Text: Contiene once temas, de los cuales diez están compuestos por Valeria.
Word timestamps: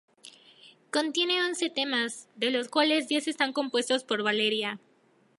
Contiene 0.89 1.45
once 1.45 1.69
temas, 1.69 2.27
de 2.35 2.49
los 2.49 2.69
cuales 2.69 3.07
diez 3.07 3.27
están 3.27 3.53
compuestos 3.53 4.03
por 4.03 4.23
Valeria. 4.23 4.79